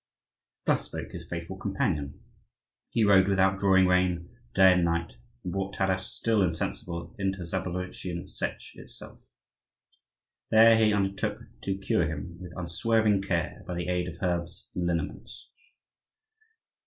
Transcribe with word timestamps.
Thus 0.65 0.85
spoke 0.87 1.11
his 1.11 1.27
faithful 1.27 1.57
companion. 1.57 2.21
He 2.91 3.03
rode 3.03 3.27
without 3.27 3.59
drawing 3.59 3.85
rein, 3.85 4.35
day 4.55 4.73
and 4.73 4.83
night, 4.83 5.13
and 5.43 5.53
brought 5.53 5.75
Taras 5.75 6.07
still 6.07 6.41
insensible 6.41 7.15
into 7.19 7.37
the 7.37 7.45
Zaporozhian 7.45 8.23
Setch 8.23 8.71
itself. 8.73 9.35
There 10.49 10.75
he 10.75 10.91
undertook 10.91 11.43
to 11.61 11.77
cure 11.77 12.07
him, 12.07 12.39
with 12.41 12.57
unswerving 12.57 13.21
care, 13.21 13.63
by 13.67 13.75
the 13.75 13.89
aid 13.89 14.07
of 14.07 14.17
herbs 14.23 14.69
and 14.73 14.87
liniments. 14.87 15.51